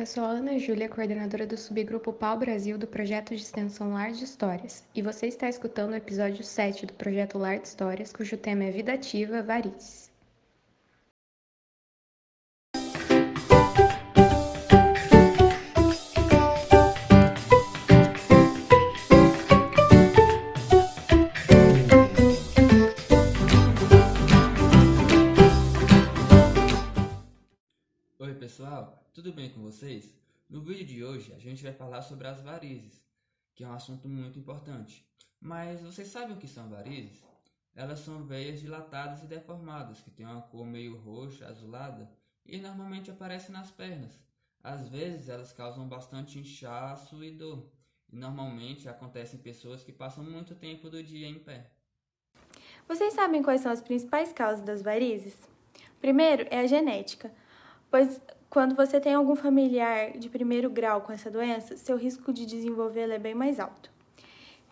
eu 0.00 0.06
sou 0.06 0.24
a 0.24 0.28
Ana 0.28 0.58
Júlia, 0.58 0.88
coordenadora 0.88 1.46
do 1.46 1.58
subgrupo 1.58 2.10
Pau 2.10 2.38
Brasil 2.38 2.78
do 2.78 2.86
projeto 2.86 3.36
de 3.36 3.42
extensão 3.42 3.92
Lar 3.92 4.12
de 4.12 4.24
Histórias, 4.24 4.82
e 4.94 5.02
você 5.02 5.26
está 5.26 5.46
escutando 5.46 5.92
o 5.92 5.96
episódio 5.96 6.42
7 6.42 6.86
do 6.86 6.94
projeto 6.94 7.36
Lar 7.36 7.58
de 7.58 7.68
Histórias, 7.68 8.10
cujo 8.10 8.38
tema 8.38 8.64
é 8.64 8.70
Vida 8.70 8.94
Ativa 8.94 9.42
Varizes. 9.42 10.09
Pessoal, 28.40 28.98
tudo 29.12 29.34
bem 29.34 29.50
com 29.50 29.60
vocês? 29.60 30.18
No 30.48 30.62
vídeo 30.62 30.86
de 30.86 31.04
hoje 31.04 31.30
a 31.34 31.38
gente 31.38 31.62
vai 31.62 31.74
falar 31.74 32.00
sobre 32.00 32.26
as 32.26 32.40
varizes, 32.40 33.04
que 33.54 33.62
é 33.62 33.68
um 33.68 33.74
assunto 33.74 34.08
muito 34.08 34.38
importante. 34.38 35.06
Mas 35.38 35.82
vocês 35.82 36.08
sabem 36.08 36.34
o 36.34 36.38
que 36.38 36.48
são 36.48 36.70
varizes? 36.70 37.22
Elas 37.76 37.98
são 37.98 38.24
veias 38.24 38.58
dilatadas 38.58 39.22
e 39.22 39.26
deformadas, 39.26 40.00
que 40.00 40.10
têm 40.10 40.24
uma 40.24 40.40
cor 40.40 40.64
meio 40.64 40.96
roxa, 40.96 41.46
azulada, 41.46 42.10
e 42.46 42.56
normalmente 42.56 43.10
aparecem 43.10 43.52
nas 43.52 43.70
pernas. 43.70 44.18
Às 44.64 44.88
vezes 44.88 45.28
elas 45.28 45.52
causam 45.52 45.86
bastante 45.86 46.38
inchaço 46.38 47.22
e 47.22 47.30
dor, 47.30 47.70
e 48.10 48.16
normalmente 48.16 48.88
acontecem 48.88 49.38
em 49.38 49.42
pessoas 49.42 49.84
que 49.84 49.92
passam 49.92 50.24
muito 50.24 50.54
tempo 50.54 50.88
do 50.88 51.02
dia 51.02 51.28
em 51.28 51.38
pé. 51.38 51.70
Vocês 52.88 53.12
sabem 53.12 53.42
quais 53.42 53.60
são 53.60 53.70
as 53.70 53.82
principais 53.82 54.32
causas 54.32 54.64
das 54.64 54.80
varizes? 54.80 55.36
Primeiro 56.00 56.46
é 56.50 56.60
a 56.60 56.66
genética, 56.66 57.30
pois 57.90 58.20
quando 58.48 58.74
você 58.74 59.00
tem 59.00 59.14
algum 59.14 59.36
familiar 59.36 60.12
de 60.18 60.28
primeiro 60.28 60.68
grau 60.68 61.02
com 61.02 61.12
essa 61.12 61.30
doença, 61.30 61.76
seu 61.76 61.96
risco 61.96 62.32
de 62.32 62.44
desenvolvê-la 62.44 63.14
é 63.14 63.18
bem 63.18 63.34
mais 63.34 63.60
alto. 63.60 63.90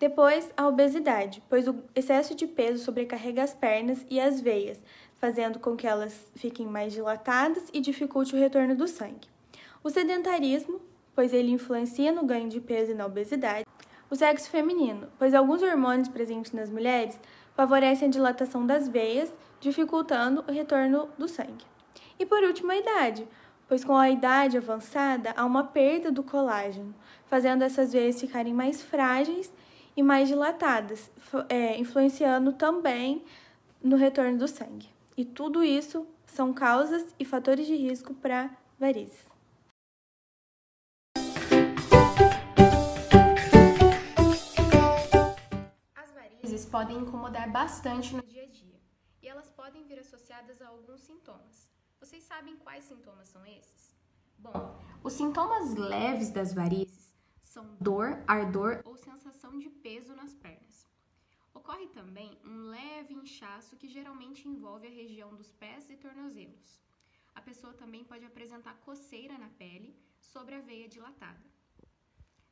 Depois, 0.00 0.50
a 0.56 0.66
obesidade, 0.66 1.42
pois 1.48 1.66
o 1.66 1.76
excesso 1.94 2.34
de 2.34 2.46
peso 2.46 2.84
sobrecarrega 2.84 3.42
as 3.42 3.52
pernas 3.52 4.06
e 4.08 4.20
as 4.20 4.40
veias, 4.40 4.82
fazendo 5.16 5.58
com 5.58 5.76
que 5.76 5.86
elas 5.86 6.30
fiquem 6.36 6.66
mais 6.66 6.92
dilatadas 6.92 7.64
e 7.72 7.80
dificulte 7.80 8.34
o 8.34 8.38
retorno 8.38 8.76
do 8.76 8.86
sangue. 8.86 9.28
O 9.82 9.90
sedentarismo, 9.90 10.80
pois 11.14 11.32
ele 11.32 11.50
influencia 11.50 12.12
no 12.12 12.24
ganho 12.24 12.48
de 12.48 12.60
peso 12.60 12.92
e 12.92 12.94
na 12.94 13.06
obesidade. 13.06 13.64
O 14.08 14.16
sexo 14.16 14.48
feminino, 14.50 15.08
pois 15.18 15.34
alguns 15.34 15.62
hormônios 15.62 16.08
presentes 16.08 16.52
nas 16.52 16.70
mulheres 16.70 17.18
favorecem 17.54 18.08
a 18.08 18.10
dilatação 18.10 18.64
das 18.64 18.88
veias, 18.88 19.32
dificultando 19.60 20.44
o 20.48 20.52
retorno 20.52 21.08
do 21.18 21.26
sangue. 21.26 21.77
E 22.18 22.26
por 22.26 22.42
último, 22.42 22.72
a 22.72 22.76
idade, 22.76 23.28
pois 23.68 23.84
com 23.84 23.96
a 23.96 24.10
idade 24.10 24.56
avançada 24.56 25.32
há 25.36 25.44
uma 25.44 25.62
perda 25.62 26.10
do 26.10 26.22
colágeno, 26.22 26.92
fazendo 27.26 27.62
essas 27.62 27.92
veias 27.92 28.20
ficarem 28.20 28.52
mais 28.52 28.82
frágeis 28.82 29.52
e 29.96 30.02
mais 30.02 30.26
dilatadas, 30.26 31.10
é, 31.48 31.78
influenciando 31.78 32.52
também 32.52 33.24
no 33.82 33.96
retorno 33.96 34.36
do 34.36 34.48
sangue. 34.48 34.88
E 35.16 35.24
tudo 35.24 35.62
isso 35.62 36.06
são 36.26 36.52
causas 36.52 37.14
e 37.18 37.24
fatores 37.24 37.66
de 37.66 37.76
risco 37.76 38.12
para 38.14 38.50
varizes. 38.78 39.26
As 45.94 46.12
varizes 46.14 46.66
podem 46.66 46.98
incomodar 46.98 47.50
bastante 47.50 48.14
no 48.14 48.22
dia 48.22 48.42
a 48.42 48.46
dia 48.46 48.80
e 49.22 49.28
elas 49.28 49.48
podem 49.50 49.84
vir 49.84 50.00
associadas 50.00 50.60
a 50.60 50.68
alguns 50.68 51.00
sintomas. 51.00 51.77
Vocês 52.00 52.22
sabem 52.22 52.56
quais 52.56 52.84
sintomas 52.84 53.28
são 53.28 53.44
esses? 53.44 53.94
Bom, 54.38 54.80
os 55.02 55.12
sintomas 55.12 55.74
leves 55.74 56.30
das 56.30 56.54
varizes 56.54 57.12
são 57.42 57.76
dor, 57.80 58.22
ardor 58.26 58.80
ou 58.84 58.96
sensação 58.96 59.58
de 59.58 59.68
peso 59.68 60.14
nas 60.14 60.32
pernas. 60.32 60.86
Ocorre 61.52 61.88
também 61.88 62.38
um 62.44 62.68
leve 62.68 63.14
inchaço 63.14 63.76
que 63.76 63.88
geralmente 63.88 64.46
envolve 64.46 64.86
a 64.86 64.90
região 64.90 65.34
dos 65.34 65.50
pés 65.52 65.90
e 65.90 65.96
tornozelos. 65.96 66.80
A 67.34 67.42
pessoa 67.42 67.74
também 67.74 68.04
pode 68.04 68.24
apresentar 68.24 68.78
coceira 68.78 69.36
na 69.36 69.48
pele 69.48 69.96
sobre 70.20 70.54
a 70.54 70.60
veia 70.60 70.88
dilatada. 70.88 71.44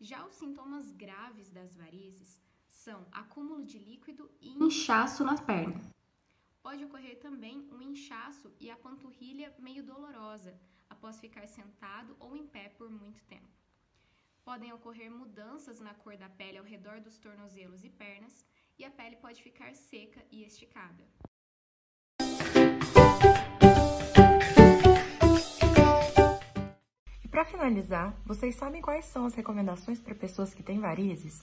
Já 0.00 0.24
os 0.24 0.34
sintomas 0.34 0.90
graves 0.92 1.50
das 1.50 1.76
varizes 1.76 2.40
são 2.68 3.06
acúmulo 3.12 3.64
de 3.64 3.78
líquido 3.78 4.30
e 4.40 4.50
inchaço 4.64 5.24
na 5.24 5.36
perna. 5.36 5.91
Pode 6.62 6.84
ocorrer 6.84 7.18
também 7.18 7.68
um 7.72 7.82
inchaço 7.82 8.52
e 8.60 8.70
a 8.70 8.76
panturrilha 8.76 9.52
meio 9.58 9.82
dolorosa 9.82 10.56
após 10.88 11.18
ficar 11.18 11.46
sentado 11.48 12.16
ou 12.20 12.36
em 12.36 12.46
pé 12.46 12.68
por 12.78 12.88
muito 12.88 13.20
tempo. 13.24 13.50
Podem 14.44 14.72
ocorrer 14.72 15.10
mudanças 15.10 15.80
na 15.80 15.92
cor 15.92 16.16
da 16.16 16.28
pele 16.28 16.58
ao 16.58 16.64
redor 16.64 17.00
dos 17.00 17.18
tornozelos 17.18 17.82
e 17.82 17.90
pernas, 17.90 18.46
e 18.78 18.84
a 18.84 18.90
pele 18.90 19.16
pode 19.16 19.42
ficar 19.42 19.74
seca 19.74 20.24
e 20.30 20.44
esticada. 20.44 21.04
E 27.24 27.28
para 27.28 27.44
finalizar, 27.44 28.16
vocês 28.24 28.54
sabem 28.54 28.80
quais 28.80 29.06
são 29.06 29.26
as 29.26 29.34
recomendações 29.34 30.00
para 30.00 30.14
pessoas 30.14 30.54
que 30.54 30.62
têm 30.62 30.78
varizes? 30.78 31.42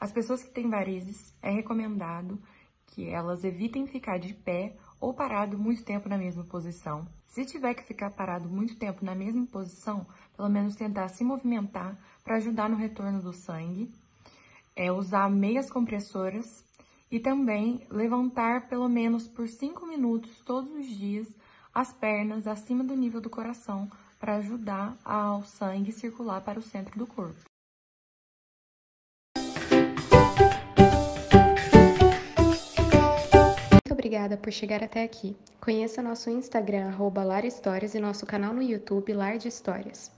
As 0.00 0.12
pessoas 0.12 0.42
que 0.42 0.50
têm 0.50 0.68
varizes 0.68 1.32
é 1.40 1.50
recomendado 1.50 2.40
que 2.88 3.08
elas 3.08 3.44
evitem 3.44 3.86
ficar 3.86 4.18
de 4.18 4.34
pé 4.34 4.74
ou 5.00 5.14
parado 5.14 5.58
muito 5.58 5.84
tempo 5.84 6.08
na 6.08 6.18
mesma 6.18 6.44
posição. 6.44 7.06
Se 7.28 7.44
tiver 7.44 7.74
que 7.74 7.84
ficar 7.84 8.10
parado 8.10 8.48
muito 8.48 8.76
tempo 8.76 9.04
na 9.04 9.14
mesma 9.14 9.46
posição, 9.46 10.06
pelo 10.36 10.48
menos 10.48 10.74
tentar 10.74 11.08
se 11.08 11.22
movimentar 11.22 11.96
para 12.24 12.36
ajudar 12.36 12.68
no 12.68 12.76
retorno 12.76 13.22
do 13.22 13.32
sangue, 13.32 13.90
é 14.74 14.90
usar 14.90 15.30
meias 15.30 15.70
compressoras 15.70 16.64
e 17.10 17.18
também 17.18 17.86
levantar 17.90 18.68
pelo 18.68 18.88
menos 18.88 19.26
por 19.26 19.48
5 19.48 19.86
minutos 19.86 20.40
todos 20.44 20.70
os 20.70 20.86
dias 20.86 21.26
as 21.74 21.92
pernas 21.92 22.46
acima 22.46 22.82
do 22.82 22.96
nível 22.96 23.20
do 23.20 23.30
coração 23.30 23.90
para 24.18 24.36
ajudar 24.36 24.96
ao 25.04 25.44
sangue 25.44 25.92
circular 25.92 26.40
para 26.40 26.58
o 26.58 26.62
centro 26.62 26.98
do 26.98 27.06
corpo. 27.06 27.40
Obrigada 34.08 34.38
por 34.38 34.50
chegar 34.50 34.82
até 34.82 35.02
aqui. 35.02 35.36
Conheça 35.60 36.00
nosso 36.00 36.30
Instagram, 36.30 36.86
arroba 36.86 37.22
Lar 37.22 37.44
Histórias, 37.44 37.94
e 37.94 38.00
nosso 38.00 38.24
canal 38.24 38.54
no 38.54 38.62
YouTube, 38.62 39.12
Lar 39.12 39.36
de 39.36 39.48
Histórias. 39.48 40.17